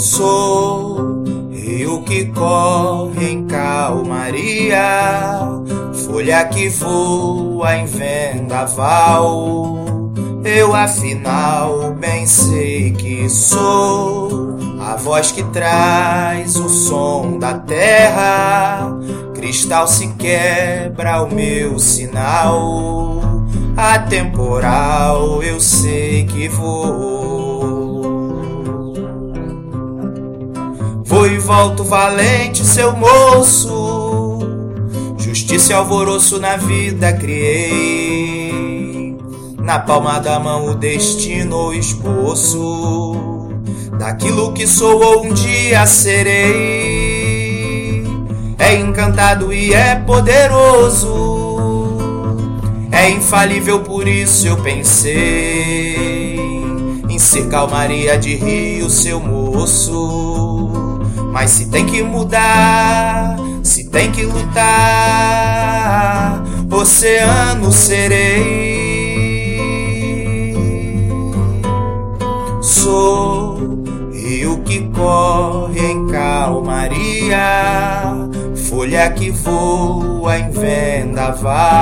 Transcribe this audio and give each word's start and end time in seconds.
Sou 0.00 1.22
rio 1.52 2.02
que 2.04 2.24
corre 2.24 3.32
em 3.32 3.46
calmaria, 3.46 4.80
folha 6.06 6.42
que 6.46 6.70
voa 6.70 7.76
em 7.76 7.84
vendaval. 7.84 9.84
Eu 10.42 10.74
afinal 10.74 11.92
bem 12.00 12.26
sei 12.26 12.92
que 12.92 13.28
sou 13.28 14.56
a 14.80 14.96
voz 14.96 15.32
que 15.32 15.44
traz 15.44 16.56
o 16.56 16.70
som 16.70 17.38
da 17.38 17.58
terra. 17.58 18.96
Cristal 19.34 19.86
se 19.86 20.08
quebra 20.14 21.22
o 21.22 21.30
meu 21.30 21.78
sinal. 21.78 23.20
Atemporal 23.76 25.42
eu 25.42 25.60
sei 25.60 26.24
que 26.24 26.48
vou. 26.48 27.39
Vou 31.20 31.30
e 31.30 31.38
volto 31.38 31.84
valente, 31.84 32.64
seu 32.64 32.96
moço. 32.96 34.38
Justiça 35.18 35.72
e 35.72 35.74
alvoroço 35.74 36.40
na 36.40 36.56
vida 36.56 37.12
criei. 37.12 39.18
Na 39.58 39.80
palma 39.80 40.18
da 40.18 40.40
mão 40.40 40.70
o 40.70 40.74
destino, 40.74 41.66
o 41.66 41.74
esboço 41.74 43.50
daquilo 43.98 44.54
que 44.54 44.66
sou 44.66 44.98
ou 44.98 45.26
um 45.26 45.34
dia 45.34 45.86
serei. 45.86 48.02
É 48.58 48.76
encantado 48.76 49.52
e 49.52 49.74
é 49.74 49.96
poderoso, 49.96 51.98
é 52.90 53.10
infalível, 53.10 53.80
por 53.80 54.08
isso 54.08 54.46
eu 54.46 54.56
pensei 54.56 56.34
em 57.10 57.18
ser 57.18 57.46
calmaria 57.50 58.16
de 58.16 58.36
rio, 58.36 58.88
seu 58.88 59.20
moço. 59.20 60.89
Mas 61.30 61.50
se 61.50 61.66
tem 61.66 61.86
que 61.86 62.02
mudar, 62.02 63.36
se 63.62 63.88
tem 63.88 64.10
que 64.10 64.24
lutar, 64.24 64.62
oceano 66.70 67.70
serei. 67.72 68.90
Sou 72.60 73.84
rio 74.12 74.58
que 74.64 74.80
corre 74.88 75.92
em 75.92 76.06
calmaria, 76.08 77.46
folha 78.68 79.10
que 79.10 79.30
voa 79.30 80.38
em 80.38 80.50
vendaval. 80.50 81.80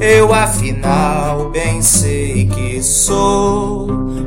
Eu 0.00 0.32
afinal 0.34 1.50
bem 1.50 1.82
sei 1.82 2.46
que 2.46 2.82
sou 2.82 3.41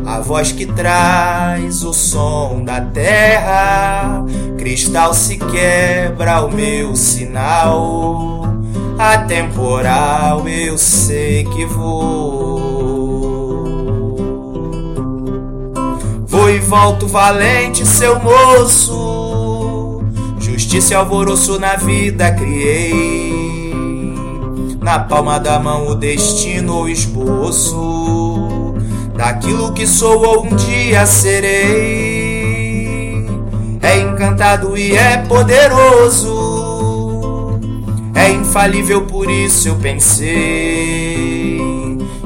a 0.06 0.20
voz 0.20 0.52
que 0.52 0.66
traz 0.66 1.84
o 1.84 1.94
som 1.94 2.64
da 2.64 2.80
terra. 2.80 4.24
Cristal 4.58 5.14
se 5.14 5.38
quebra 5.38 6.42
o 6.46 6.52
meu 6.52 6.96
sinal. 6.96 8.44
Atemporal 8.98 10.48
eu 10.48 10.78
sei 10.78 11.44
que 11.44 11.66
vou. 11.66 12.56
Vou 16.26 16.50
e 16.50 16.60
volto 16.60 17.08
valente, 17.08 17.86
seu 17.86 18.20
moço. 18.20 20.04
Justiça 20.40 20.94
e 20.94 20.96
alvoroço 20.96 21.60
na 21.60 21.76
vida 21.76 22.32
criei. 22.32 23.74
Na 24.82 25.00
palma 25.00 25.40
da 25.40 25.60
mão 25.60 25.88
o 25.88 25.96
destino 25.96 26.76
ou 26.76 26.88
esboço 26.88 28.25
daquilo 29.16 29.74
que 29.74 29.88
sou 29.88 30.24
ou 30.26 30.46
um 30.46 30.56
dia 30.56 31.06
serei. 31.06 32.46
É 33.82 34.00
encantado 34.00 34.78
e 34.78 34.96
é 34.96 35.18
poderoso. 35.18 36.54
É 38.14 38.32
infalível, 38.32 39.06
por 39.06 39.30
isso 39.30 39.68
eu 39.68 39.76
pensei 39.76 40.26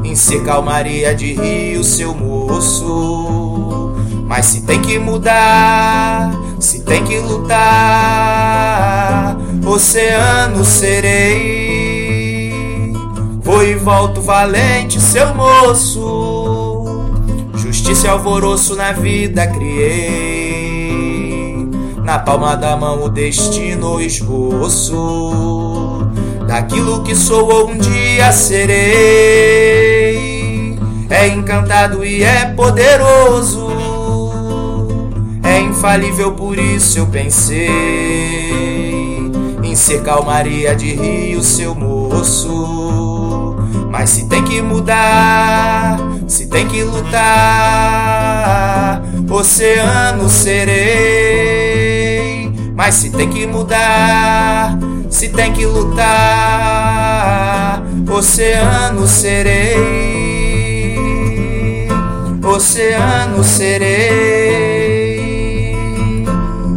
em 0.03 0.15
ser 0.15 0.43
calmaria 0.43 1.13
de 1.13 1.33
rio, 1.33 1.83
seu 1.83 2.13
moço. 2.15 3.95
Mas 4.25 4.45
se 4.45 4.61
tem 4.61 4.81
que 4.81 4.97
mudar, 4.99 6.31
se 6.59 6.81
tem 6.81 7.03
que 7.03 7.19
lutar, 7.19 7.57
oceano 9.65 10.63
serei. 10.63 12.53
Vou 13.41 13.63
e 13.63 13.73
volto 13.73 14.21
valente, 14.21 15.01
seu 15.01 15.33
moço. 15.33 16.68
Justiça 17.89 18.05
e 18.05 18.09
alvoroço 18.11 18.75
na 18.75 18.91
vida 18.91 19.47
criei. 19.47 21.67
Na 22.03 22.19
palma 22.19 22.55
da 22.55 22.77
mão 22.77 23.03
o 23.03 23.09
destino, 23.09 23.95
o 23.95 24.01
esboço 24.01 26.07
daquilo 26.47 27.01
que 27.01 27.15
sou 27.15 27.51
ou 27.51 27.71
um 27.71 27.79
dia 27.79 28.31
serei. 28.31 28.69
É 31.09 31.29
encantado 31.29 32.05
e 32.05 32.23
é 32.23 32.45
poderoso 32.45 33.69
infalível, 35.79 36.33
por 36.33 36.59
isso 36.59 36.99
eu 36.99 37.07
pensei 37.07 37.71
em 39.63 39.75
ser 39.75 40.03
calmaria 40.03 40.75
de 40.75 40.93
rio, 40.93 41.41
seu 41.41 41.73
moço. 41.73 43.55
Mas 43.89 44.09
se 44.09 44.27
tem 44.27 44.43
que 44.43 44.61
mudar, 44.61 45.78
se 46.29 46.45
tem 46.47 46.65
que 46.67 46.83
lutar, 46.83 47.21
oceano 49.29 50.29
serei. 50.29 50.89
Mas 52.73 52.95
se 52.95 53.09
tem 53.09 53.29
que 53.29 53.45
mudar, 53.45 54.79
se 55.09 55.27
tem 55.27 55.51
que 55.51 55.65
lutar, 55.65 56.05
oceano 58.09 59.05
serei. 59.07 59.89
Oceano 62.41 63.43
serei 63.43 65.19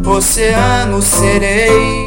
oceano 0.06 1.00
serei. 1.00 2.01